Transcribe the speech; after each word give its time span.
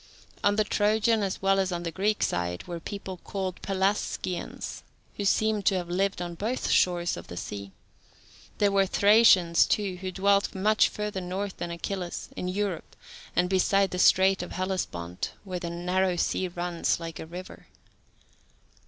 On 0.43 0.55
the 0.55 0.63
Trojan 0.63 1.21
as 1.21 1.43
well 1.43 1.59
as 1.59 1.71
on 1.71 1.83
the 1.83 1.91
Greek 1.91 2.23
side 2.23 2.63
were 2.65 2.79
people 2.79 3.17
called 3.17 3.61
Pelasgians, 3.61 4.81
who 5.15 5.23
seem 5.25 5.61
to 5.61 5.75
have 5.75 5.89
lived 5.89 6.23
on 6.23 6.33
both 6.33 6.71
shores 6.71 7.15
of 7.17 7.27
the 7.27 7.37
sea. 7.37 7.71
There 8.57 8.71
were 8.71 8.87
Thracians, 8.87 9.67
too, 9.67 9.97
who 9.97 10.11
dwelt 10.11 10.55
much 10.55 10.89
further 10.89 11.21
north 11.21 11.57
than 11.57 11.69
Achilles, 11.69 12.29
in 12.35 12.47
Europe 12.47 12.95
and 13.35 13.47
beside 13.47 13.91
the 13.91 13.99
strait 13.99 14.41
of 14.41 14.53
Hellespont, 14.53 15.33
where 15.43 15.59
the 15.59 15.69
narrow 15.69 16.15
sea 16.15 16.47
runs 16.47 16.99
like 16.99 17.19
a 17.19 17.27
river. 17.27 17.67